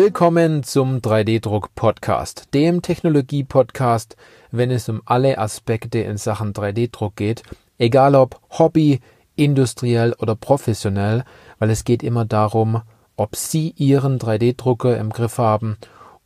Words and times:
Willkommen 0.00 0.62
zum 0.62 0.98
3D-Druck-Podcast, 0.98 2.54
dem 2.54 2.82
Technologie-Podcast, 2.82 4.14
wenn 4.52 4.70
es 4.70 4.88
um 4.88 5.02
alle 5.06 5.38
Aspekte 5.38 5.98
in 5.98 6.18
Sachen 6.18 6.52
3D-Druck 6.52 7.16
geht, 7.16 7.42
egal 7.78 8.14
ob 8.14 8.40
Hobby, 8.48 9.00
industriell 9.34 10.12
oder 10.12 10.36
professionell, 10.36 11.24
weil 11.58 11.70
es 11.70 11.82
geht 11.82 12.04
immer 12.04 12.24
darum, 12.24 12.82
ob 13.16 13.34
Sie 13.34 13.74
Ihren 13.76 14.20
3D-Drucker 14.20 14.96
im 14.96 15.10
Griff 15.10 15.38
haben 15.38 15.78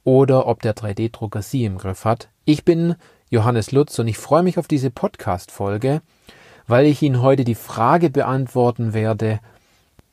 oder 0.04 0.46
ob 0.48 0.60
der 0.60 0.76
3D-Drucker 0.76 1.40
Sie 1.40 1.64
im 1.64 1.78
Griff 1.78 2.04
hat. 2.04 2.28
Ich 2.44 2.66
bin 2.66 2.96
Johannes 3.30 3.72
Lutz 3.72 3.98
und 3.98 4.06
ich 4.06 4.18
freue 4.18 4.42
mich 4.42 4.58
auf 4.58 4.68
diese 4.68 4.90
Podcast-Folge, 4.90 6.02
weil 6.66 6.84
ich 6.84 7.00
Ihnen 7.00 7.22
heute 7.22 7.44
die 7.44 7.54
Frage 7.54 8.10
beantworten 8.10 8.92
werde, 8.92 9.40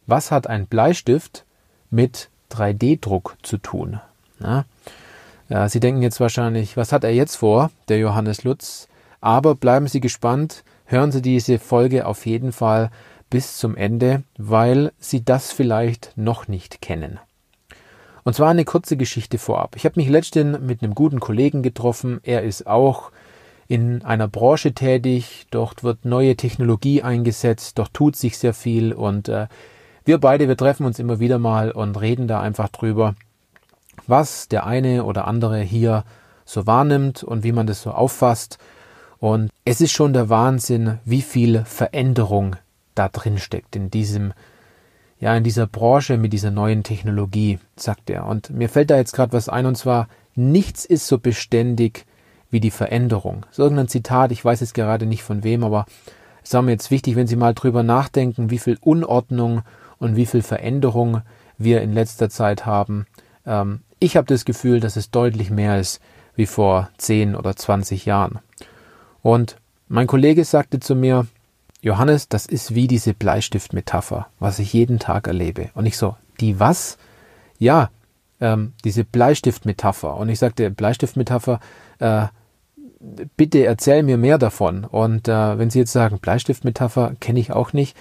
was 0.08 0.32
hat 0.32 0.48
ein 0.48 0.66
Bleistift 0.66 1.44
mit 1.90 2.30
3D-Druck 2.52 3.38
zu 3.44 3.58
tun? 3.58 4.00
Na? 4.40 4.66
Ja, 5.50 5.68
Sie 5.68 5.80
denken 5.80 6.02
jetzt 6.02 6.20
wahrscheinlich, 6.20 6.78
was 6.78 6.92
hat 6.92 7.04
er 7.04 7.12
jetzt 7.12 7.38
vor, 7.38 7.72
der 7.88 7.98
Johannes 7.98 8.44
Lutz? 8.44 8.88
Aber 9.22 9.56
bleiben 9.56 9.88
Sie 9.88 10.00
gespannt, 10.00 10.64
hören 10.86 11.12
Sie 11.12 11.22
diese 11.22 11.60
Folge 11.60 12.06
auf 12.06 12.26
jeden 12.26 12.52
Fall 12.52 12.92
bis 13.30 13.58
zum 13.58 13.76
Ende, 13.76 14.24
weil 14.38 14.92
Sie 15.00 15.24
das 15.24 15.52
vielleicht 15.52 16.14
noch 16.16 16.48
nicht 16.48 16.82
kennen. 16.82 17.20
Und 18.24 18.34
zwar 18.34 18.50
eine 18.50 18.66
kurze 18.66 18.98
Geschichte 18.98 19.38
vorab. 19.38 19.76
Ich 19.76 19.86
habe 19.86 20.00
mich 20.00 20.10
letztens 20.10 20.60
mit 20.60 20.84
einem 20.84 20.94
guten 20.94 21.20
Kollegen 21.20 21.64
getroffen. 21.64 22.20
Er 22.24 22.44
ist 22.44 22.68
auch 22.68 23.12
in 23.68 24.04
einer 24.04 24.28
Branche 24.28 24.74
tätig. 24.74 25.48
Dort 25.52 25.84
wird 25.84 26.06
neue 26.06 26.36
Technologie 26.36 27.02
eingesetzt. 27.02 27.80
Dort 27.80 27.94
tut 27.94 28.16
sich 28.16 28.38
sehr 28.38 28.54
viel. 28.54 28.94
Und 28.94 29.30
äh, 29.30 29.48
wir 30.10 30.18
beide, 30.18 30.48
wir 30.48 30.58
treffen 30.58 30.88
uns 30.88 30.98
immer 30.98 31.20
wieder 31.20 31.38
mal 31.38 31.70
und 31.70 32.02
reden 32.02 32.28
da 32.28 32.42
einfach 32.42 32.70
drüber, 32.70 33.14
was 34.08 34.48
der 34.48 34.66
eine 34.66 35.04
oder 35.04 35.28
andere 35.28 35.60
hier 35.60 36.04
so 36.46 36.66
wahrnimmt 36.66 37.24
und 37.24 37.44
wie 37.44 37.52
man 37.52 37.68
das 37.68 37.84
so 37.84 37.92
auffasst. 37.92 38.58
Und 39.20 39.52
es 39.66 39.82
ist 39.82 39.92
schon 39.92 40.14
der 40.14 40.28
Wahnsinn, 40.28 40.98
wie 41.06 41.22
viel 41.22 41.64
Veränderung 41.64 42.56
da 42.96 43.08
drin 43.08 43.38
steckt 43.38 43.76
in 43.76 43.92
diesem 43.92 44.34
ja 45.20 45.38
in 45.38 45.44
dieser 45.44 45.68
Branche 45.68 46.18
mit 46.18 46.34
dieser 46.34 46.50
neuen 46.50 46.82
Technologie, 46.82 47.60
sagt 47.76 48.10
er. 48.10 48.26
Und 48.26 48.50
mir 48.50 48.70
fällt 48.70 48.90
da 48.90 48.98
jetzt 48.98 49.14
gerade 49.14 49.34
was 49.34 49.48
ein, 49.48 49.68
und 49.68 49.76
zwar, 49.76 50.08
nichts 50.34 50.86
ist 50.86 51.06
so 51.06 51.20
beständig 51.20 52.08
wie 52.50 52.60
die 52.60 52.72
Veränderung. 52.72 53.46
So 53.52 53.62
irgendein 53.62 53.90
Zitat, 53.90 54.32
ich 54.32 54.44
weiß 54.44 54.62
es 54.62 54.74
gerade 54.74 55.06
nicht 55.06 55.22
von 55.22 55.44
wem, 55.44 55.64
aber 55.64 55.86
es 56.44 56.52
war 56.56 56.64
mir 56.64 56.72
jetzt 56.72 56.90
wichtig, 56.90 57.16
wenn 57.16 57.28
Sie 57.28 57.36
mal 57.36 57.54
drüber 57.54 57.84
nachdenken, 57.84 58.50
wie 58.50 58.58
viel 58.58 58.80
Unordnung 58.82 59.62
und 60.00 60.16
wie 60.16 60.26
viel 60.26 60.42
Veränderung 60.42 61.22
wir 61.58 61.82
in 61.82 61.94
letzter 61.94 62.30
Zeit 62.30 62.66
haben. 62.66 63.06
Ähm, 63.46 63.82
ich 64.00 64.18
habe 64.18 64.28
das 64.28 64.46
Gefühl, 64.46 64.80
dass 64.80 64.96
es 64.96 65.12
deutlich 65.12 65.52
mehr 65.52 65.80
ist 65.80 66.02
wie 66.36 66.46
vor 66.46 66.90
10 66.98 67.36
oder 67.36 67.56
20 67.56 68.06
Jahren. 68.06 68.40
Und 69.22 69.58
mein 69.90 70.08
Kollege 70.08 70.46
sagte 70.46 70.80
zu 70.80 70.96
mir, 70.96 71.28
Johannes, 71.82 72.30
das 72.30 72.46
ist 72.46 72.76
wie 72.76 72.88
diese 72.88 73.14
Bleistiftmetapher, 73.14 74.28
was 74.40 74.60
ich 74.60 74.74
jeden 74.74 75.00
Tag 75.00 75.28
erlebe. 75.28 75.70
Und 75.74 75.86
ich 75.86 75.98
so, 75.98 76.16
die 76.40 76.60
was? 76.60 76.98
Ja, 77.58 77.90
ähm, 78.40 78.74
diese 78.84 79.04
Bleistiftmetapher. 79.04 80.16
Und 80.16 80.30
ich 80.30 80.40
sagte, 80.40 80.70
Bleistiftmetapher, 80.72 81.60
äh, 82.00 82.28
bitte 83.38 83.66
erzähl 83.66 84.04
mir 84.04 84.18
mehr 84.18 84.38
davon. 84.38 84.84
Und 84.84 85.28
äh, 85.28 85.58
wenn 85.58 85.70
Sie 85.70 85.80
jetzt 85.80 85.94
sagen, 85.94 86.20
Bleistiftmetapher 86.20 87.14
kenne 87.20 87.40
ich 87.40 87.52
auch 87.52 87.74
nicht, 87.74 87.96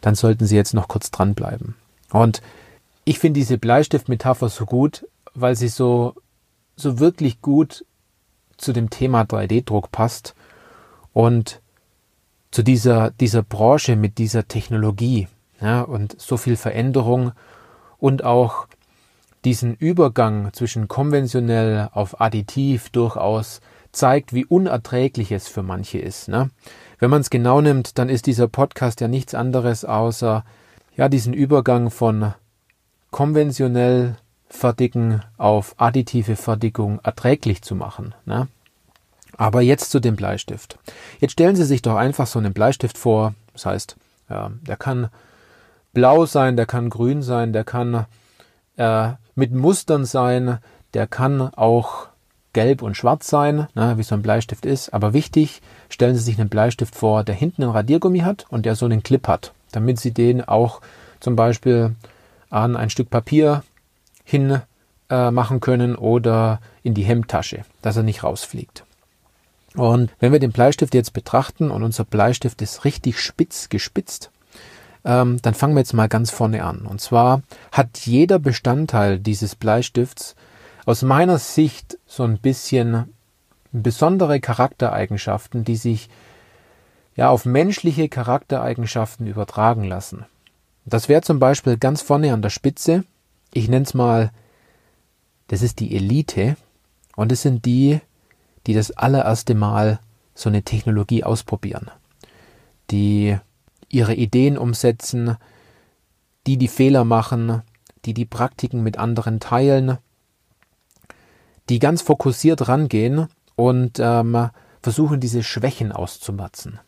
dann 0.00 0.14
sollten 0.14 0.46
Sie 0.46 0.56
jetzt 0.56 0.74
noch 0.74 0.88
kurz 0.88 1.10
dranbleiben. 1.10 1.74
Und 2.12 2.42
ich 3.04 3.18
finde 3.18 3.40
diese 3.40 3.58
Bleistiftmetapher 3.58 4.48
so 4.48 4.66
gut, 4.66 5.06
weil 5.34 5.56
sie 5.56 5.68
so, 5.68 6.14
so 6.76 6.98
wirklich 6.98 7.42
gut 7.42 7.84
zu 8.56 8.72
dem 8.72 8.88
Thema 8.88 9.22
3D-Druck 9.22 9.90
passt 9.90 10.34
und 11.12 11.60
zu 12.50 12.62
dieser, 12.62 13.10
dieser 13.10 13.42
Branche 13.42 13.96
mit 13.96 14.18
dieser 14.18 14.46
Technologie 14.46 15.28
ja, 15.60 15.82
und 15.82 16.20
so 16.20 16.36
viel 16.36 16.56
Veränderung 16.56 17.32
und 17.98 18.24
auch 18.24 18.68
diesen 19.44 19.74
Übergang 19.74 20.52
zwischen 20.52 20.88
konventionell 20.88 21.88
auf 21.92 22.20
additiv 22.20 22.90
durchaus 22.90 23.60
zeigt, 23.94 24.32
wie 24.32 24.44
unerträglich 24.44 25.32
es 25.32 25.48
für 25.48 25.62
manche 25.62 25.98
ist. 25.98 26.28
Ne? 26.28 26.50
Wenn 26.98 27.10
man 27.10 27.20
es 27.20 27.30
genau 27.30 27.60
nimmt, 27.60 27.98
dann 27.98 28.08
ist 28.08 28.26
dieser 28.26 28.48
Podcast 28.48 29.00
ja 29.00 29.08
nichts 29.08 29.34
anderes 29.34 29.84
außer 29.84 30.44
ja 30.96 31.08
diesen 31.08 31.32
Übergang 31.34 31.90
von 31.90 32.34
konventionell 33.10 34.16
fertigen 34.48 35.22
auf 35.36 35.74
additive 35.78 36.36
Fertigung 36.36 37.00
erträglich 37.02 37.62
zu 37.62 37.74
machen. 37.74 38.14
Ne? 38.24 38.48
Aber 39.36 39.62
jetzt 39.62 39.90
zu 39.90 40.00
dem 40.00 40.16
Bleistift. 40.16 40.78
Jetzt 41.20 41.32
stellen 41.32 41.56
Sie 41.56 41.64
sich 41.64 41.82
doch 41.82 41.96
einfach 41.96 42.26
so 42.26 42.38
einen 42.38 42.52
Bleistift 42.52 42.96
vor. 42.96 43.34
Das 43.52 43.66
heißt, 43.66 43.96
ja, 44.30 44.52
der 44.62 44.76
kann 44.76 45.08
blau 45.92 46.26
sein, 46.26 46.56
der 46.56 46.66
kann 46.66 46.90
grün 46.90 47.22
sein, 47.22 47.52
der 47.52 47.64
kann 47.64 48.06
äh, 48.76 49.10
mit 49.34 49.52
Mustern 49.52 50.04
sein, 50.04 50.58
der 50.94 51.06
kann 51.06 51.40
auch 51.40 52.08
gelb 52.54 52.80
und 52.80 52.96
schwarz 52.96 53.28
sein, 53.28 53.68
ne, 53.74 53.98
wie 53.98 54.02
so 54.02 54.14
ein 54.14 54.22
Bleistift 54.22 54.64
ist. 54.64 54.94
Aber 54.94 55.12
wichtig, 55.12 55.60
stellen 55.90 56.14
Sie 56.14 56.22
sich 56.22 56.40
einen 56.40 56.48
Bleistift 56.48 56.94
vor, 56.94 57.22
der 57.22 57.34
hinten 57.34 57.62
einen 57.62 57.72
Radiergummi 57.72 58.20
hat 58.20 58.46
und 58.48 58.64
der 58.64 58.74
so 58.74 58.86
einen 58.86 59.02
Clip 59.02 59.28
hat, 59.28 59.52
damit 59.72 60.00
Sie 60.00 60.12
den 60.12 60.42
auch 60.42 60.80
zum 61.20 61.36
Beispiel 61.36 61.94
an 62.48 62.76
ein 62.76 62.90
Stück 62.90 63.10
Papier 63.10 63.62
hin 64.24 64.62
äh, 65.10 65.30
machen 65.30 65.60
können 65.60 65.96
oder 65.96 66.60
in 66.82 66.94
die 66.94 67.02
Hemdtasche, 67.02 67.64
dass 67.82 67.96
er 67.96 68.02
nicht 68.02 68.24
rausfliegt. 68.24 68.84
Und 69.74 70.10
wenn 70.20 70.32
wir 70.32 70.38
den 70.38 70.52
Bleistift 70.52 70.94
jetzt 70.94 71.12
betrachten 71.12 71.70
und 71.70 71.82
unser 71.82 72.04
Bleistift 72.04 72.62
ist 72.62 72.84
richtig 72.84 73.20
spitz 73.20 73.68
gespitzt, 73.68 74.30
ähm, 75.04 75.38
dann 75.42 75.54
fangen 75.54 75.74
wir 75.74 75.80
jetzt 75.80 75.92
mal 75.92 76.08
ganz 76.08 76.30
vorne 76.30 76.64
an. 76.64 76.86
Und 76.86 77.00
zwar 77.00 77.42
hat 77.72 77.98
jeder 78.04 78.38
Bestandteil 78.38 79.18
dieses 79.18 79.54
Bleistifts 79.54 80.34
aus 80.86 81.02
meiner 81.02 81.38
Sicht 81.38 81.98
so 82.06 82.24
ein 82.24 82.38
bisschen 82.38 83.12
besondere 83.72 84.40
Charaktereigenschaften, 84.40 85.64
die 85.64 85.76
sich 85.76 86.08
ja 87.16 87.30
auf 87.30 87.44
menschliche 87.44 88.08
Charaktereigenschaften 88.08 89.26
übertragen 89.26 89.84
lassen. 89.84 90.26
Das 90.84 91.08
wäre 91.08 91.22
zum 91.22 91.38
Beispiel 91.38 91.76
ganz 91.76 92.02
vorne 92.02 92.32
an 92.32 92.42
der 92.42 92.50
Spitze. 92.50 93.04
Ich 93.52 93.68
nenne 93.68 93.84
es 93.84 93.94
mal, 93.94 94.30
das 95.48 95.62
ist 95.62 95.80
die 95.80 95.94
Elite 95.94 96.56
und 97.16 97.32
es 97.32 97.42
sind 97.42 97.64
die, 97.64 98.00
die 98.66 98.74
das 98.74 98.90
allererste 98.90 99.54
Mal 99.54 100.00
so 100.34 100.48
eine 100.48 100.62
Technologie 100.62 101.24
ausprobieren, 101.24 101.90
die 102.90 103.38
ihre 103.88 104.14
Ideen 104.14 104.58
umsetzen, 104.58 105.36
die 106.46 106.56
die 106.56 106.68
Fehler 106.68 107.04
machen, 107.04 107.62
die 108.04 108.14
die 108.14 108.24
Praktiken 108.24 108.82
mit 108.82 108.98
anderen 108.98 109.40
teilen, 109.40 109.98
die 111.68 111.78
ganz 111.78 112.02
fokussiert 112.02 112.68
rangehen 112.68 113.28
und 113.56 113.98
ähm, 113.98 114.50
versuchen, 114.82 115.20
diese 115.20 115.42
Schwächen 115.42 115.92
auszumatzen. 115.92 116.80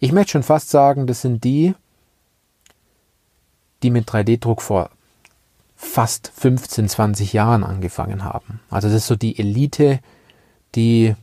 Ich 0.00 0.12
möchte 0.12 0.32
schon 0.32 0.42
fast 0.42 0.70
sagen, 0.70 1.06
das 1.06 1.22
sind 1.22 1.44
die, 1.44 1.74
die 3.82 3.90
mit 3.90 4.08
3D-Druck 4.08 4.62
vor 4.62 4.90
fast 5.76 6.32
15, 6.34 6.88
20 6.88 7.32
Jahren 7.32 7.62
angefangen 7.62 8.24
haben. 8.24 8.60
Also 8.70 8.88
das 8.88 8.98
ist 8.98 9.06
so 9.06 9.16
die 9.16 9.38
Elite, 9.38 10.00
die 10.74 11.14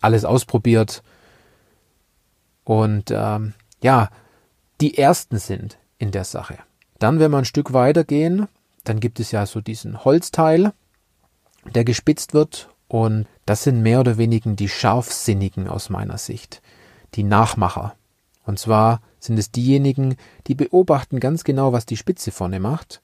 alles 0.00 0.24
ausprobiert 0.24 1.02
und 2.64 3.10
ähm, 3.10 3.54
ja, 3.82 4.10
die 4.80 4.98
ersten 4.98 5.38
sind 5.38 5.78
in 5.98 6.10
der 6.10 6.24
Sache. 6.24 6.58
Dann, 6.98 7.18
wenn 7.18 7.30
wir 7.30 7.38
ein 7.38 7.44
Stück 7.44 7.72
weiter 7.72 8.04
gehen, 8.04 8.46
dann 8.84 9.00
gibt 9.00 9.20
es 9.20 9.30
ja 9.30 9.46
so 9.46 9.60
diesen 9.60 10.04
Holzteil, 10.04 10.72
der 11.74 11.84
gespitzt 11.84 12.34
wird 12.34 12.68
und 12.88 13.26
das 13.46 13.62
sind 13.64 13.82
mehr 13.82 14.00
oder 14.00 14.18
weniger 14.18 14.50
die 14.52 14.68
Scharfsinnigen 14.68 15.68
aus 15.68 15.90
meiner 15.90 16.18
Sicht, 16.18 16.62
die 17.14 17.22
Nachmacher. 17.22 17.94
Und 18.44 18.58
zwar 18.58 19.00
sind 19.20 19.38
es 19.38 19.50
diejenigen, 19.50 20.16
die 20.46 20.54
beobachten 20.54 21.20
ganz 21.20 21.44
genau, 21.44 21.72
was 21.72 21.86
die 21.86 21.96
Spitze 21.96 22.30
vorne 22.30 22.60
macht, 22.60 23.02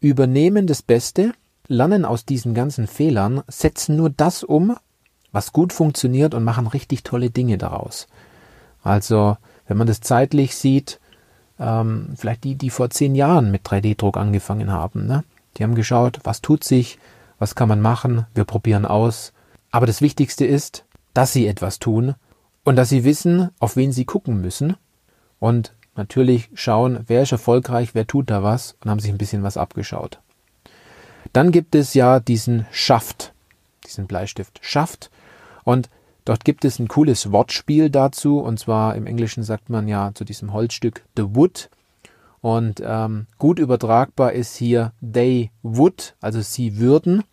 übernehmen 0.00 0.66
das 0.66 0.82
Beste, 0.82 1.32
lernen 1.66 2.04
aus 2.04 2.24
diesen 2.24 2.54
ganzen 2.54 2.86
Fehlern, 2.86 3.42
setzen 3.48 3.96
nur 3.96 4.10
das 4.10 4.44
um, 4.44 4.76
was 5.32 5.52
gut 5.52 5.72
funktioniert 5.72 6.34
und 6.34 6.44
machen 6.44 6.66
richtig 6.66 7.02
tolle 7.02 7.30
Dinge 7.30 7.58
daraus. 7.58 8.06
Also, 8.82 9.36
wenn 9.66 9.76
man 9.76 9.86
das 9.86 10.00
zeitlich 10.00 10.56
sieht, 10.56 11.00
ähm, 11.58 12.14
vielleicht 12.16 12.44
die, 12.44 12.54
die 12.54 12.70
vor 12.70 12.90
zehn 12.90 13.14
Jahren 13.14 13.50
mit 13.50 13.66
3D-Druck 13.66 14.16
angefangen 14.16 14.70
haben, 14.70 15.06
ne? 15.06 15.24
die 15.56 15.64
haben 15.64 15.74
geschaut, 15.74 16.20
was 16.24 16.40
tut 16.40 16.64
sich, 16.64 16.98
was 17.38 17.54
kann 17.54 17.68
man 17.68 17.80
machen, 17.80 18.26
wir 18.34 18.44
probieren 18.44 18.84
aus. 18.84 19.32
Aber 19.70 19.86
das 19.86 20.00
Wichtigste 20.00 20.44
ist, 20.44 20.84
dass 21.14 21.32
sie 21.32 21.46
etwas 21.46 21.78
tun 21.78 22.14
und 22.64 22.76
dass 22.76 22.88
sie 22.88 23.04
wissen, 23.04 23.50
auf 23.58 23.76
wen 23.76 23.92
sie 23.92 24.04
gucken 24.04 24.40
müssen 24.40 24.76
und 25.38 25.74
natürlich 25.96 26.50
schauen, 26.54 27.00
wer 27.06 27.22
ist 27.22 27.32
erfolgreich, 27.32 27.94
wer 27.94 28.06
tut 28.06 28.30
da 28.30 28.42
was 28.42 28.76
und 28.82 28.90
haben 28.90 29.00
sich 29.00 29.10
ein 29.10 29.18
bisschen 29.18 29.42
was 29.42 29.56
abgeschaut. 29.56 30.20
Dann 31.32 31.52
gibt 31.52 31.74
es 31.74 31.94
ja 31.94 32.20
diesen 32.20 32.66
Schaft, 32.70 33.32
diesen 33.84 34.06
Bleistift 34.06 34.60
Schaft. 34.62 35.10
Und 35.64 35.90
dort 36.24 36.44
gibt 36.44 36.64
es 36.64 36.78
ein 36.78 36.88
cooles 36.88 37.32
Wortspiel 37.32 37.90
dazu. 37.90 38.38
Und 38.38 38.58
zwar 38.58 38.94
im 38.94 39.06
Englischen 39.06 39.42
sagt 39.42 39.68
man 39.68 39.88
ja 39.88 40.12
zu 40.14 40.24
diesem 40.24 40.52
Holzstück 40.52 41.04
The 41.16 41.34
Wood. 41.34 41.68
Und 42.40 42.82
ähm, 42.84 43.26
gut 43.38 43.58
übertragbar 43.58 44.32
ist 44.32 44.56
hier 44.56 44.92
they 45.02 45.50
would, 45.62 46.14
also 46.20 46.40
sie 46.40 46.78
würden. 46.78 47.24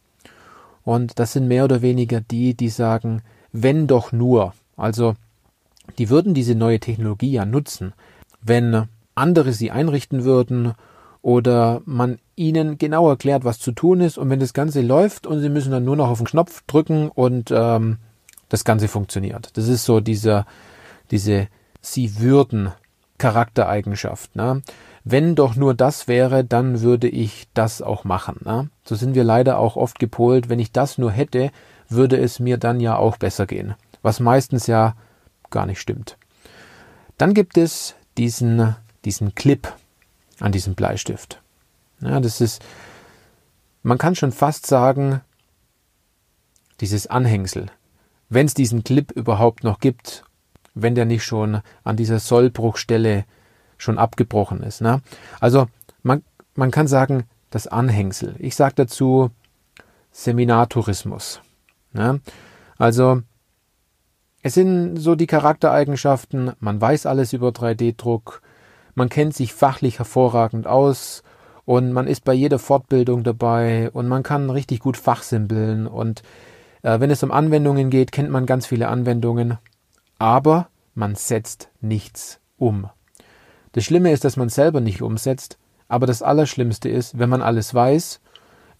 Und 0.83 1.19
das 1.19 1.33
sind 1.33 1.47
mehr 1.47 1.65
oder 1.65 1.81
weniger 1.81 2.21
die, 2.21 2.53
die 2.53 2.69
sagen, 2.69 3.21
wenn 3.51 3.87
doch 3.87 4.11
nur. 4.11 4.53
Also 4.77 5.15
die 5.97 6.09
würden 6.09 6.33
diese 6.33 6.55
neue 6.55 6.79
Technologie 6.79 7.31
ja 7.31 7.45
nutzen, 7.45 7.93
wenn 8.41 8.87
andere 9.13 9.53
sie 9.53 9.71
einrichten 9.71 10.23
würden 10.23 10.73
oder 11.21 11.81
man 11.85 12.19
ihnen 12.35 12.77
genau 12.77 13.09
erklärt, 13.09 13.45
was 13.45 13.59
zu 13.59 13.71
tun 13.71 14.01
ist 14.01 14.17
und 14.17 14.29
wenn 14.29 14.39
das 14.39 14.53
Ganze 14.53 14.81
läuft 14.81 15.25
und 15.25 15.41
sie 15.41 15.49
müssen 15.49 15.71
dann 15.71 15.85
nur 15.85 15.95
noch 15.95 16.09
auf 16.09 16.19
den 16.19 16.27
Knopf 16.27 16.63
drücken 16.67 17.09
und 17.09 17.51
ähm, 17.51 17.97
das 18.49 18.63
Ganze 18.63 18.87
funktioniert. 18.87 19.49
Das 19.57 19.67
ist 19.67 19.85
so 19.85 19.99
dieser, 19.99 20.45
diese 21.11 21.47
sie 21.81 22.19
würden 22.19 22.71
Charaktereigenschaft. 23.17 24.35
Ne? 24.35 24.61
Wenn 25.03 25.35
doch 25.35 25.55
nur 25.55 25.73
das 25.73 26.07
wäre, 26.07 26.43
dann 26.43 26.81
würde 26.81 27.07
ich 27.07 27.47
das 27.53 27.81
auch 27.81 28.03
machen. 28.03 28.41
Ne? 28.43 28.69
So 28.83 28.95
sind 28.95 29.15
wir 29.15 29.23
leider 29.23 29.57
auch 29.59 29.75
oft 29.75 29.99
gepolt. 29.99 30.49
Wenn 30.49 30.59
ich 30.59 30.71
das 30.71 30.97
nur 30.97 31.11
hätte, 31.11 31.51
würde 31.89 32.17
es 32.17 32.39
mir 32.39 32.57
dann 32.57 32.79
ja 32.79 32.97
auch 32.97 33.17
besser 33.17 33.45
gehen. 33.45 33.75
Was 34.01 34.19
meistens 34.19 34.67
ja 34.67 34.95
gar 35.49 35.65
nicht 35.65 35.79
stimmt. 35.79 36.17
Dann 37.17 37.33
gibt 37.33 37.57
es 37.57 37.95
diesen, 38.17 38.75
diesen 39.05 39.35
Clip 39.35 39.71
an 40.39 40.51
diesem 40.51 40.75
Bleistift. 40.75 41.41
Ja, 42.01 42.19
das 42.19 42.41
ist, 42.41 42.61
man 43.83 43.97
kann 43.97 44.15
schon 44.15 44.31
fast 44.31 44.65
sagen, 44.65 45.21
dieses 46.81 47.07
Anhängsel. 47.07 47.67
Wenn 48.27 48.47
es 48.47 48.53
diesen 48.53 48.83
Clip 48.83 49.11
überhaupt 49.11 49.63
noch 49.63 49.79
gibt, 49.79 50.25
wenn 50.75 50.95
der 50.95 51.05
nicht 51.05 51.23
schon 51.23 51.61
an 51.83 51.95
dieser 51.95 52.19
Sollbruchstelle 52.19 53.25
schon 53.77 53.97
abgebrochen 53.97 54.61
ist. 54.61 54.81
Ne? 54.81 55.01
Also 55.39 55.67
man, 56.03 56.23
man 56.55 56.71
kann 56.71 56.87
sagen, 56.87 57.23
das 57.49 57.67
Anhängsel. 57.67 58.35
Ich 58.39 58.55
sage 58.55 58.75
dazu 58.75 59.31
Seminartourismus. 60.11 61.41
Ne? 61.93 62.19
Also 62.77 63.21
es 64.41 64.53
sind 64.53 64.97
so 64.97 65.15
die 65.15 65.27
Charaktereigenschaften, 65.27 66.51
man 66.59 66.79
weiß 66.79 67.05
alles 67.05 67.33
über 67.33 67.49
3D-Druck, 67.49 68.41
man 68.93 69.09
kennt 69.09 69.33
sich 69.33 69.53
fachlich 69.53 69.97
hervorragend 69.97 70.67
aus 70.67 71.23
und 71.65 71.91
man 71.93 72.07
ist 72.07 72.23
bei 72.23 72.33
jeder 72.33 72.59
Fortbildung 72.59 73.23
dabei 73.23 73.89
und 73.91 74.07
man 74.07 74.23
kann 74.23 74.49
richtig 74.49 74.81
gut 74.81 74.97
fachsimpeln 74.97 75.87
und 75.87 76.21
äh, 76.83 76.99
wenn 76.99 77.09
es 77.09 77.23
um 77.23 77.31
Anwendungen 77.31 77.89
geht, 77.89 78.11
kennt 78.11 78.29
man 78.29 78.45
ganz 78.45 78.67
viele 78.67 78.87
Anwendungen, 78.87 79.57
aber 80.19 80.69
man 80.93 81.15
setzt 81.15 81.69
nichts 81.81 82.39
um. 82.57 82.89
Das 83.73 83.83
Schlimme 83.83 84.11
ist, 84.11 84.23
dass 84.23 84.37
man 84.37 84.49
selber 84.49 84.81
nicht 84.81 85.01
umsetzt, 85.01 85.57
aber 85.87 86.07
das 86.07 86.21
Allerschlimmste 86.21 86.89
ist, 86.89 87.19
wenn 87.19 87.29
man 87.29 87.41
alles 87.41 87.73
weiß, 87.73 88.21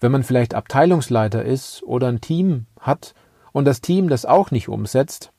wenn 0.00 0.12
man 0.12 0.22
vielleicht 0.22 0.54
Abteilungsleiter 0.54 1.44
ist 1.44 1.82
oder 1.82 2.08
ein 2.08 2.20
Team 2.20 2.66
hat 2.80 3.14
und 3.52 3.64
das 3.64 3.80
Team 3.80 4.08
das 4.08 4.24
auch 4.24 4.50
nicht 4.50 4.68
umsetzt, 4.68 5.32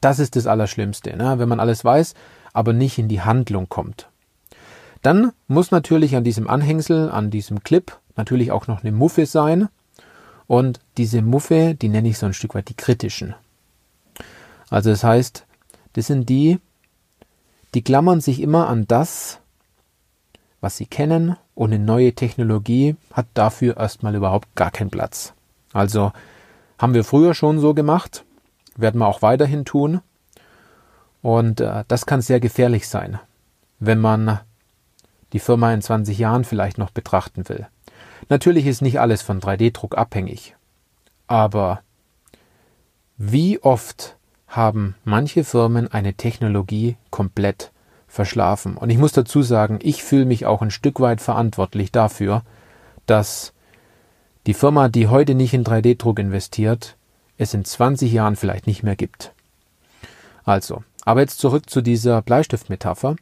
das 0.00 0.18
ist 0.18 0.36
das 0.36 0.46
Allerschlimmste, 0.46 1.16
ne? 1.16 1.38
wenn 1.38 1.48
man 1.48 1.60
alles 1.60 1.84
weiß, 1.84 2.14
aber 2.52 2.72
nicht 2.72 2.98
in 2.98 3.08
die 3.08 3.22
Handlung 3.22 3.68
kommt. 3.68 4.08
Dann 5.02 5.32
muss 5.48 5.70
natürlich 5.70 6.16
an 6.16 6.24
diesem 6.24 6.48
Anhängsel, 6.48 7.10
an 7.10 7.30
diesem 7.30 7.62
Clip 7.62 7.98
natürlich 8.16 8.52
auch 8.52 8.66
noch 8.66 8.82
eine 8.82 8.92
Muffe 8.92 9.26
sein. 9.26 9.68
Und 10.46 10.80
diese 10.96 11.20
Muffe, 11.20 11.74
die 11.74 11.88
nenne 11.88 12.08
ich 12.08 12.18
so 12.18 12.26
ein 12.26 12.32
Stück 12.32 12.54
weit 12.54 12.68
die 12.68 12.74
kritischen. 12.74 13.34
Also 14.70 14.90
das 14.90 15.04
heißt, 15.04 15.46
das 15.94 16.06
sind 16.06 16.28
die, 16.28 16.58
die 17.74 17.82
klammern 17.82 18.20
sich 18.20 18.40
immer 18.40 18.68
an 18.68 18.86
das, 18.86 19.40
was 20.60 20.76
sie 20.76 20.86
kennen 20.86 21.36
und 21.54 21.72
eine 21.72 21.84
neue 21.84 22.14
Technologie 22.14 22.96
hat 23.12 23.26
dafür 23.34 23.76
erstmal 23.76 24.14
überhaupt 24.14 24.54
gar 24.54 24.70
keinen 24.70 24.90
Platz. 24.90 25.34
Also 25.72 26.12
haben 26.78 26.94
wir 26.94 27.04
früher 27.04 27.34
schon 27.34 27.58
so 27.60 27.74
gemacht, 27.74 28.24
werden 28.76 28.98
wir 28.98 29.06
auch 29.06 29.22
weiterhin 29.22 29.64
tun. 29.64 30.00
Und 31.22 31.60
äh, 31.60 31.84
das 31.88 32.06
kann 32.06 32.20
sehr 32.20 32.40
gefährlich 32.40 32.88
sein, 32.88 33.18
wenn 33.78 34.00
man 34.00 34.40
die 35.32 35.38
Firma 35.38 35.72
in 35.72 35.82
20 35.82 36.18
Jahren 36.18 36.44
vielleicht 36.44 36.78
noch 36.78 36.90
betrachten 36.90 37.48
will. 37.48 37.66
Natürlich 38.28 38.66
ist 38.66 38.82
nicht 38.82 39.00
alles 39.00 39.22
von 39.22 39.40
3D-Druck 39.40 39.96
abhängig. 39.96 40.54
Aber 41.26 41.80
wie 43.16 43.60
oft 43.60 44.16
haben 44.56 44.94
manche 45.04 45.44
Firmen 45.44 45.90
eine 45.90 46.14
Technologie 46.14 46.96
komplett 47.10 47.72
verschlafen? 48.08 48.76
Und 48.76 48.90
ich 48.90 48.98
muss 48.98 49.12
dazu 49.12 49.42
sagen, 49.42 49.78
ich 49.82 50.02
fühle 50.02 50.24
mich 50.24 50.46
auch 50.46 50.62
ein 50.62 50.70
Stück 50.70 51.00
weit 51.00 51.20
verantwortlich 51.20 51.92
dafür, 51.92 52.42
dass 53.06 53.52
die 54.46 54.54
Firma, 54.54 54.88
die 54.88 55.08
heute 55.08 55.34
nicht 55.34 55.54
in 55.54 55.64
3D-Druck 55.64 56.18
investiert, 56.18 56.96
es 57.38 57.54
in 57.54 57.64
20 57.64 58.12
Jahren 58.12 58.36
vielleicht 58.36 58.66
nicht 58.66 58.82
mehr 58.82 58.96
gibt. 58.96 59.32
Also, 60.44 60.84
aber 61.04 61.20
jetzt 61.20 61.38
zurück 61.38 61.68
zu 61.68 61.80
dieser 61.80 62.22
Bleistiftmetapher. 62.22 63.16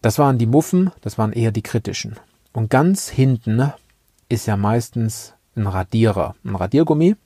Das 0.00 0.18
waren 0.18 0.38
die 0.38 0.46
Muffen, 0.46 0.92
das 1.00 1.18
waren 1.18 1.32
eher 1.32 1.52
die 1.52 1.62
kritischen. 1.62 2.16
Und 2.52 2.70
ganz 2.70 3.08
hinten 3.08 3.72
ist 4.28 4.46
ja 4.46 4.56
meistens 4.56 5.34
ein 5.56 5.66
Radierer, 5.66 6.34
ein 6.44 6.54
Radiergummi. 6.54 7.16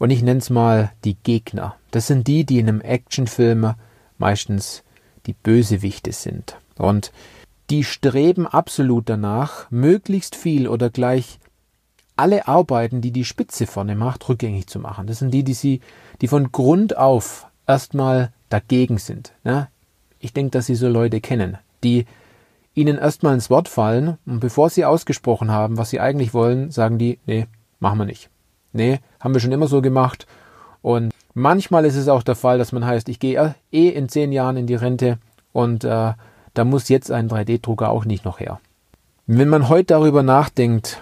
Und 0.00 0.08
ich 0.08 0.22
nenne 0.22 0.38
es 0.38 0.48
mal 0.48 0.92
die 1.04 1.14
Gegner. 1.14 1.76
Das 1.90 2.06
sind 2.06 2.26
die, 2.26 2.46
die 2.46 2.58
in 2.58 2.68
einem 2.68 2.80
Actionfilm 2.80 3.74
meistens 4.16 4.82
die 5.26 5.34
Bösewichte 5.34 6.12
sind. 6.12 6.56
Und 6.78 7.12
die 7.68 7.84
streben 7.84 8.46
absolut 8.46 9.10
danach, 9.10 9.70
möglichst 9.70 10.36
viel 10.36 10.68
oder 10.68 10.88
gleich 10.88 11.38
alle 12.16 12.48
Arbeiten, 12.48 13.02
die 13.02 13.10
die 13.10 13.26
Spitze 13.26 13.66
vorne 13.66 13.94
macht, 13.94 14.26
rückgängig 14.26 14.68
zu 14.68 14.78
machen. 14.78 15.06
Das 15.06 15.18
sind 15.18 15.34
die, 15.34 15.44
die 15.44 15.52
sie, 15.52 15.82
die 16.22 16.28
von 16.28 16.50
Grund 16.50 16.96
auf 16.96 17.46
erstmal 17.66 18.32
dagegen 18.48 18.96
sind. 18.96 19.34
Ja? 19.44 19.68
Ich 20.18 20.32
denke, 20.32 20.52
dass 20.52 20.64
Sie 20.64 20.76
so 20.76 20.88
Leute 20.88 21.20
kennen, 21.20 21.58
die 21.84 22.06
ihnen 22.72 22.96
erstmal 22.96 23.34
ins 23.34 23.50
Wort 23.50 23.68
fallen 23.68 24.16
und 24.24 24.40
bevor 24.40 24.70
sie 24.70 24.86
ausgesprochen 24.86 25.50
haben, 25.50 25.76
was 25.76 25.90
sie 25.90 26.00
eigentlich 26.00 26.32
wollen, 26.32 26.70
sagen 26.70 26.96
die, 26.96 27.18
nee, 27.26 27.46
machen 27.80 27.98
wir 27.98 28.06
nicht. 28.06 28.30
Nee, 28.72 29.00
haben 29.18 29.34
wir 29.34 29.40
schon 29.40 29.52
immer 29.52 29.66
so 29.66 29.82
gemacht. 29.82 30.26
Und 30.82 31.12
manchmal 31.34 31.84
ist 31.84 31.96
es 31.96 32.08
auch 32.08 32.22
der 32.22 32.36
Fall, 32.36 32.58
dass 32.58 32.72
man 32.72 32.84
heißt, 32.84 33.08
ich 33.08 33.18
gehe 33.18 33.54
eh 33.72 33.88
in 33.88 34.08
zehn 34.08 34.32
Jahren 34.32 34.56
in 34.56 34.66
die 34.66 34.74
Rente 34.74 35.18
und 35.52 35.84
äh, 35.84 36.12
da 36.54 36.64
muss 36.64 36.88
jetzt 36.88 37.10
ein 37.10 37.28
3D-Drucker 37.28 37.90
auch 37.90 38.04
nicht 38.04 38.24
noch 38.24 38.40
her. 38.40 38.60
Wenn 39.26 39.48
man 39.48 39.68
heute 39.68 39.94
darüber 39.94 40.22
nachdenkt, 40.22 41.00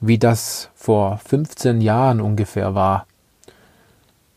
wie 0.00 0.18
das 0.18 0.70
vor 0.74 1.18
15 1.18 1.80
Jahren 1.80 2.20
ungefähr 2.20 2.74
war. 2.74 3.06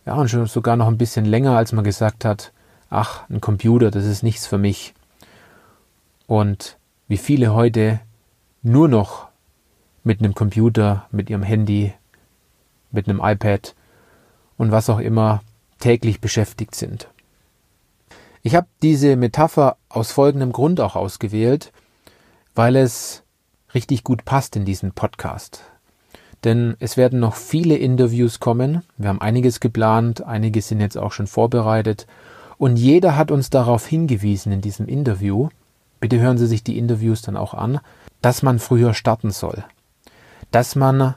Ja, 0.06 0.16
und 0.16 0.30
schon 0.30 0.46
sogar 0.46 0.78
noch 0.78 0.88
ein 0.88 0.98
bisschen 0.98 1.26
länger, 1.26 1.58
als 1.58 1.74
man 1.74 1.84
gesagt 1.84 2.24
hat, 2.24 2.54
ach, 2.90 3.30
ein 3.30 3.42
Computer, 3.42 3.92
das 3.92 4.06
ist 4.06 4.24
nichts 4.24 4.48
für 4.48 4.58
mich. 4.58 4.94
Und 6.26 6.78
wie 7.08 7.18
viele 7.18 7.54
heute 7.54 8.00
nur 8.64 8.88
noch 8.88 9.28
mit 10.04 10.20
einem 10.20 10.34
Computer, 10.34 11.06
mit 11.12 11.30
ihrem 11.30 11.44
Handy, 11.44 11.94
mit 12.98 13.08
einem 13.08 13.22
iPad 13.24 13.76
und 14.58 14.72
was 14.72 14.90
auch 14.90 15.00
immer 15.00 15.42
täglich 15.80 16.20
beschäftigt 16.20 16.76
sind. 16.76 17.08
Ich 18.42 18.56
habe 18.56 18.68
diese 18.82 19.16
Metapher 19.16 19.78
aus 19.88 20.12
folgendem 20.12 20.52
Grund 20.52 20.82
auch 20.82 20.96
ausgewählt, 20.96 21.72
weil 22.56 22.76
es 22.76 23.24
richtig 23.74 24.04
gut 24.04 24.26
passt 24.26 24.56
in 24.56 24.66
diesen 24.66 24.92
Podcast. 24.92 25.64
Denn 26.44 26.76
es 26.80 26.98
werden 26.98 27.20
noch 27.20 27.36
viele 27.36 27.76
Interviews 27.76 28.40
kommen. 28.40 28.84
Wir 28.98 29.10
haben 29.10 29.22
einiges 29.22 29.60
geplant, 29.60 30.24
einige 30.24 30.62
sind 30.62 30.82
jetzt 30.82 30.98
auch 30.98 31.12
schon 31.12 31.28
vorbereitet. 31.28 32.08
Und 32.58 32.78
jeder 32.78 33.16
hat 33.16 33.32
uns 33.32 33.50
darauf 33.50 33.86
hingewiesen 33.86 34.52
in 34.52 34.62
diesem 34.62 34.88
Interview, 34.88 35.50
bitte 36.00 36.20
hören 36.20 36.38
Sie 36.38 36.48
sich 36.48 36.64
die 36.64 36.78
Interviews 36.78 37.22
dann 37.22 37.38
auch 37.38 37.54
an, 37.54 37.80
dass 38.22 38.42
man 38.42 38.60
früher 38.60 38.94
starten 38.94 39.32
soll. 39.32 39.64
Dass 40.52 40.76
man 40.76 41.16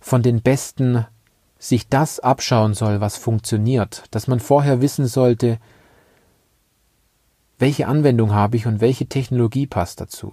von 0.00 0.22
den 0.22 0.40
Besten 0.40 1.06
sich 1.60 1.88
das 1.88 2.18
abschauen 2.18 2.74
soll, 2.74 3.00
was 3.00 3.18
funktioniert. 3.18 4.04
Dass 4.10 4.26
man 4.26 4.40
vorher 4.40 4.80
wissen 4.80 5.06
sollte, 5.06 5.58
welche 7.58 7.86
Anwendung 7.86 8.32
habe 8.32 8.56
ich 8.56 8.66
und 8.66 8.80
welche 8.80 9.06
Technologie 9.06 9.66
passt 9.66 10.00
dazu. 10.00 10.32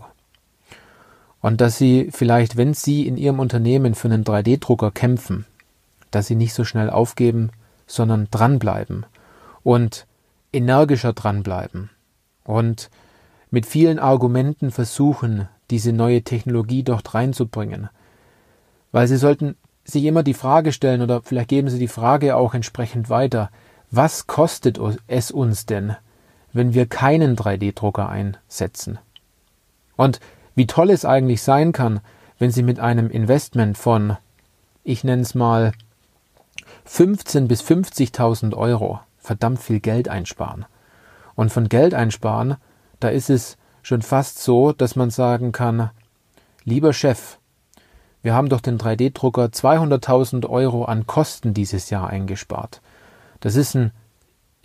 Und 1.42 1.62
dass 1.62 1.78
Sie 1.78 2.10
vielleicht, 2.12 2.56
wenn 2.56 2.74
Sie 2.74 3.06
in 3.06 3.18
Ihrem 3.18 3.40
Unternehmen 3.40 3.94
für 3.94 4.08
einen 4.08 4.24
3D-Drucker 4.24 4.90
kämpfen, 4.92 5.46
dass 6.10 6.28
Sie 6.28 6.36
nicht 6.36 6.54
so 6.54 6.64
schnell 6.64 6.90
aufgeben, 6.90 7.52
sondern 7.86 8.30
dranbleiben 8.32 9.06
und 9.64 10.08
energischer 10.54 11.12
dranbleiben 11.12 11.90
und 12.46 12.90
mit 13.52 13.66
vielen 13.66 14.00
Argumenten 14.00 14.72
versuchen, 14.72 15.50
diese 15.70 15.92
neue 15.92 16.24
Technologie 16.24 16.84
dort 16.84 17.14
reinzubringen. 17.14 17.90
Weil 18.94 19.08
Sie 19.08 19.18
sollten 19.18 19.58
sich 19.89 20.03
immer 20.03 20.24
die 20.24 20.34
Frage 20.34 20.72
stellen 20.72 21.01
oder 21.01 21.22
vielleicht 21.22 21.50
geben 21.50 21.70
Sie 21.70 21.79
die 21.79 21.88
Frage 21.88 22.36
auch 22.36 22.53
entsprechend 22.53 23.10
weiter, 23.10 23.50
was 23.89 24.27
kostet 24.27 24.79
es 25.08 25.32
uns 25.32 25.65
denn, 25.65 25.96
wenn 26.51 26.74
wir 26.74 26.88
keinen 26.88 27.36
3D-Drucker 27.36 28.10
einsetzen? 28.10 29.00
Und 29.96 30.20
wie 30.56 30.67
toll 30.67 30.89
es 30.89 31.06
eigentlich 31.06 31.41
sein 31.41 31.72
kann, 31.72 32.01
wenn 32.38 32.51
Sie 32.51 32.63
mit 32.63 32.79
einem 32.79 33.10
Investment 33.10 33.77
von, 33.77 34.17
ich 34.84 35.03
nenne 35.03 35.22
es 35.22 35.36
mal, 35.36 35.72
15 36.86 37.48
bis 37.48 37.62
50.000 37.62 38.56
Euro 38.56 39.00
verdammt 39.17 39.60
viel 39.60 39.79
Geld 39.79 40.10
einsparen. 40.10 40.65
Und 41.36 41.51
von 41.51 41.70
Geld 41.70 41.94
einsparen, 41.94 42.58
da 43.00 43.10
ist 43.10 43.29
es 43.29 43.58
schon 43.84 44.01
fast 44.01 44.39
so, 44.39 44.74
dass 44.74 44.96
man 44.96 45.12
sagen 45.12 45.51
kann, 45.51 45.91
lieber 46.63 46.94
Chef, 46.94 47.37
wir 48.24 48.34
haben 48.34 48.50
doch 48.50 48.62
den 48.62 48.78
3D-Drucker 48.78 49.46
200.000 49.46 50.50
Euro 50.50 50.86
an 50.86 51.08
Kosten 51.08 51.54
dieses 51.54 51.90
Jahr 51.90 52.10
eingespart. 52.10 52.82
Das 53.40 53.56
ist 53.56 53.76
ein, 53.76 53.92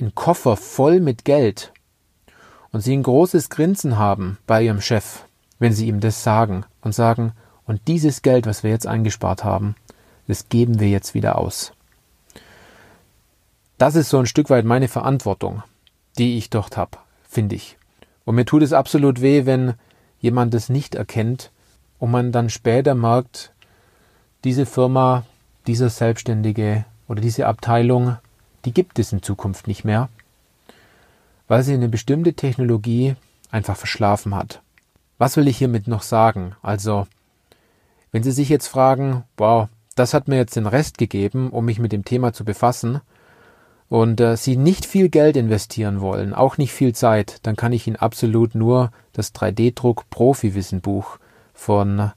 ein 0.01 0.15
Koffer 0.15 0.57
voll 0.57 1.01
mit 1.01 1.25
Geld. 1.25 1.73
Und 2.73 2.81
Sie 2.81 2.97
ein 2.97 3.03
großes 3.03 3.51
Grinsen 3.51 3.99
haben 3.99 4.39
bei 4.47 4.63
Ihrem 4.63 4.81
Chef, 4.81 5.25
wenn 5.59 5.73
Sie 5.73 5.87
ihm 5.87 6.01
das 6.01 6.25
sagen 6.25 6.65
und 6.81 6.95
sagen, 6.95 7.33
und 7.67 7.87
dieses 7.87 8.23
Geld, 8.23 8.47
was 8.47 8.63
wir 8.63 8.71
jetzt 8.71 8.87
eingespart 8.87 9.45
haben, 9.45 9.77
das 10.27 10.49
geben 10.49 10.81
wir 10.81 10.89
jetzt 10.89 11.15
wieder 11.15 11.39
aus. 11.39 11.73
Das 13.79 13.95
ist 13.95 14.09
so 14.09 14.19
ein 14.19 14.27
Stück 14.27 14.51
weit 14.51 14.65
meine 14.65 14.89
Verantwortung, 14.89 15.63
die 16.19 16.39
ich 16.39 16.51
dort 16.51 16.77
habe, 16.77 16.99
finde 17.29 17.55
ich. 17.55 17.77
Und 18.25 18.35
mir 18.35 18.45
tut 18.45 18.63
es 18.63 18.73
absolut 18.73 19.21
weh, 19.21 19.47
wenn 19.47 19.75
jemand 20.19 20.55
das 20.55 20.69
nicht 20.69 20.95
erkennt 20.95 21.52
und 22.03 22.11
man 22.11 22.33
dann 22.33 22.51
später 22.51 22.97
merkt, 22.97 23.53
diese 24.43 24.67
Firma, 24.67 25.25
dieser 25.69 25.89
Selbstständige 25.89 26.85
oder 27.07 27.21
diese 27.21 27.47
Abteilung, 27.47 28.17
die 28.65 28.75
gibt 28.75 28.99
es 28.99 29.13
in 29.13 29.23
Zukunft 29.23 29.69
nicht 29.69 29.85
mehr, 29.85 30.09
weil 31.47 31.63
sie 31.63 31.75
eine 31.75 31.89
bestimmte 31.89 32.35
Technologie 32.35 33.15
einfach 33.53 33.77
verschlafen 33.77 34.35
hat. 34.35 34.63
Was 35.19 35.37
will 35.37 35.47
ich 35.47 35.59
hiermit 35.59 35.87
noch 35.87 36.03
sagen? 36.03 36.57
Also, 36.61 37.07
wenn 38.11 38.25
Sie 38.25 38.33
sich 38.33 38.49
jetzt 38.49 38.67
fragen, 38.67 39.23
wow, 39.37 39.69
das 39.95 40.13
hat 40.13 40.27
mir 40.27 40.39
jetzt 40.39 40.57
den 40.57 40.67
Rest 40.67 40.99
gegeben, 40.99 41.51
um 41.51 41.65
mich 41.65 41.79
mit 41.79 41.93
dem 41.93 42.05
Thema 42.05 42.33
zu 42.33 42.45
befassen, 42.45 43.01
und 43.89 44.21
äh, 44.21 44.37
Sie 44.37 44.57
nicht 44.57 44.87
viel 44.87 45.09
Geld 45.09 45.37
investieren 45.37 46.01
wollen, 46.01 46.35
auch 46.35 46.59
nicht 46.59 46.73
viel 46.73 46.97
Zeit, 46.97 47.39
dann 47.45 47.55
kann 47.55 47.73
ich 47.73 47.87
Ihnen 47.87 47.95
absolut 47.95 48.57
nur 48.57 48.91
das 49.13 49.33
3D-Druck 49.37 50.11
Profi-Wissenbuch 50.11 51.21
von 51.63 52.11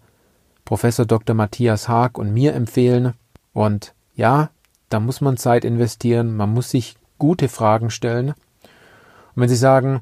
Professor 0.66 1.06
Dr. 1.06 1.36
Matthias 1.36 1.88
Haag 1.88 2.18
und 2.18 2.34
mir 2.34 2.54
empfehlen. 2.56 3.14
Und 3.54 3.94
ja, 4.16 4.50
da 4.90 5.00
muss 5.00 5.22
man 5.22 5.38
Zeit 5.38 5.64
investieren, 5.64 6.36
man 6.36 6.52
muss 6.52 6.72
sich 6.72 6.96
gute 7.20 7.48
Fragen 7.48 7.92
stellen. 7.92 8.30
Und 8.30 9.42
wenn 9.42 9.50
Sie 9.50 9.56
sagen, 9.56 10.02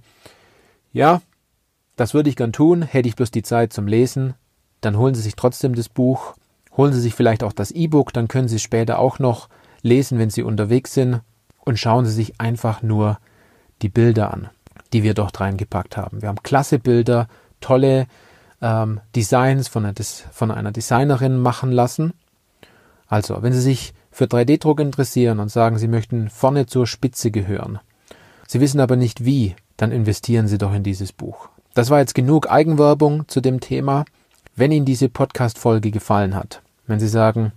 ja, 0.93 1.21
das 1.97 2.13
würde 2.13 2.29
ich 2.29 2.37
gern 2.37 2.53
tun, 2.53 2.83
hätte 2.83 3.09
ich 3.09 3.17
bloß 3.17 3.31
die 3.31 3.43
Zeit 3.43 3.73
zum 3.73 3.85
Lesen, 3.85 4.35
dann 4.79 4.97
holen 4.97 5.13
Sie 5.13 5.21
sich 5.21 5.35
trotzdem 5.35 5.75
das 5.75 5.89
Buch, 5.89 6.35
holen 6.77 6.93
Sie 6.93 7.01
sich 7.01 7.13
vielleicht 7.13 7.43
auch 7.43 7.53
das 7.53 7.71
E-Book, 7.71 8.13
dann 8.13 8.29
können 8.29 8.47
Sie 8.47 8.55
es 8.55 8.61
später 8.61 8.99
auch 8.99 9.19
noch 9.19 9.49
lesen, 9.81 10.19
wenn 10.19 10.29
Sie 10.29 10.43
unterwegs 10.43 10.93
sind 10.93 11.19
und 11.59 11.77
schauen 11.77 12.05
Sie 12.05 12.13
sich 12.13 12.39
einfach 12.39 12.81
nur 12.81 13.19
die 13.81 13.89
Bilder 13.89 14.33
an, 14.33 14.49
die 14.93 15.03
wir 15.03 15.13
dort 15.13 15.41
reingepackt 15.41 15.97
haben. 15.97 16.21
Wir 16.21 16.29
haben 16.29 16.43
klasse 16.43 16.79
Bilder, 16.79 17.27
tolle 17.59 18.07
ähm, 18.63 19.01
Designs 19.15 19.67
von 19.67 19.85
einer, 19.85 19.93
von 20.31 20.49
einer 20.49 20.71
Designerin 20.71 21.37
machen 21.37 21.71
lassen. 21.71 22.13
Also, 23.07 23.43
wenn 23.43 23.53
Sie 23.53 23.61
sich 23.61 23.93
für 24.09 24.25
3D-Druck 24.25 24.79
interessieren 24.79 25.39
und 25.39 25.49
sagen, 25.49 25.77
Sie 25.77 25.89
möchten 25.89 26.29
vorne 26.29 26.65
zur 26.65 26.87
Spitze 26.87 27.29
gehören, 27.29 27.79
Sie 28.47 28.61
wissen 28.61 28.79
aber 28.79 28.95
nicht 28.95 29.25
wie, 29.25 29.55
dann 29.77 29.91
investieren 29.91 30.47
Sie 30.47 30.57
doch 30.57 30.73
in 30.73 30.83
dieses 30.83 31.11
Buch. 31.11 31.49
Das 31.73 31.89
war 31.89 31.99
jetzt 31.99 32.15
genug 32.15 32.49
Eigenwerbung 32.49 33.27
zu 33.27 33.41
dem 33.41 33.59
Thema. 33.59 34.05
Wenn 34.55 34.71
Ihnen 34.71 34.85
diese 34.85 35.09
Podcast-Folge 35.09 35.91
gefallen 35.91 36.35
hat, 36.35 36.61
wenn 36.87 36.99
Sie 36.99 37.07
sagen, 37.07 37.51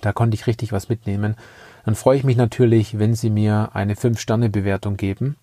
da 0.00 0.12
konnte 0.12 0.34
ich 0.34 0.46
richtig 0.46 0.72
was 0.72 0.88
mitnehmen, 0.88 1.36
dann 1.84 1.94
freue 1.94 2.16
ich 2.16 2.24
mich 2.24 2.36
natürlich, 2.36 2.98
wenn 2.98 3.14
Sie 3.14 3.30
mir 3.30 3.70
eine 3.74 3.94
5-Sterne-Bewertung 3.94 4.96
geben, 4.96 5.36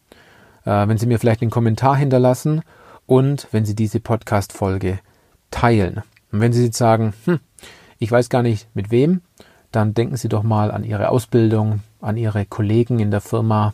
äh, 0.65 0.87
wenn 0.87 0.97
Sie 0.97 1.05
mir 1.05 1.19
vielleicht 1.19 1.41
einen 1.41 1.51
Kommentar 1.51 1.95
hinterlassen 1.95 2.61
und 3.07 3.47
wenn 3.51 3.65
Sie 3.65 3.75
diese 3.75 3.99
Podcast-Folge 3.99 4.99
teilen. 5.51 6.01
Und 6.31 6.41
wenn 6.41 6.53
Sie 6.53 6.65
jetzt 6.65 6.77
sagen, 6.77 7.13
hm, 7.25 7.39
ich 7.99 8.11
weiß 8.11 8.29
gar 8.29 8.41
nicht 8.41 8.67
mit 8.73 8.91
wem, 8.91 9.21
dann 9.71 9.93
denken 9.93 10.17
Sie 10.17 10.29
doch 10.29 10.43
mal 10.43 10.71
an 10.71 10.83
Ihre 10.83 11.09
Ausbildung, 11.09 11.81
an 12.01 12.17
Ihre 12.17 12.45
Kollegen 12.45 12.99
in 12.99 13.11
der 13.11 13.21
Firma 13.21 13.73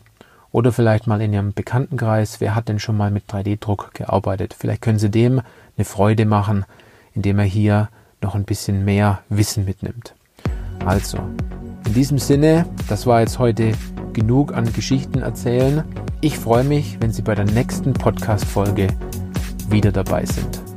oder 0.52 0.72
vielleicht 0.72 1.08
mal 1.08 1.22
in 1.22 1.34
Ihrem 1.34 1.54
Bekanntenkreis. 1.54 2.42
Wer 2.42 2.56
hat 2.56 2.68
denn 2.68 2.80
schon 2.80 2.98
mal 2.98 3.12
mit 3.12 3.26
3D-Druck 3.30 3.94
gearbeitet? 3.94 4.56
Vielleicht 4.58 4.82
können 4.82 5.00
Sie 5.00 5.10
dem 5.10 5.42
eine 5.78 5.86
Freude 5.86 6.26
machen, 6.26 6.66
indem 7.14 7.40
er 7.40 7.46
hier 7.46 7.90
noch 8.22 8.36
ein 8.36 8.46
bisschen 8.46 8.86
mehr 8.86 9.22
Wissen 9.30 9.66
mitnimmt. 9.66 10.14
Also, 10.86 11.18
in 11.86 11.94
diesem 11.94 12.18
Sinne, 12.18 12.66
das 12.88 13.06
war 13.06 13.22
jetzt 13.22 13.40
heute 13.40 13.74
genug 14.14 14.54
an 14.54 14.72
Geschichten 14.74 15.20
erzählen. 15.20 15.84
Ich 16.22 16.38
freue 16.38 16.64
mich, 16.64 16.98
wenn 17.00 17.12
Sie 17.12 17.22
bei 17.22 17.36
der 17.36 17.46
nächsten 17.46 17.94
Podcast-Folge 17.94 18.88
wieder 19.72 19.92
dabei 19.92 20.26
sind. 20.26 20.71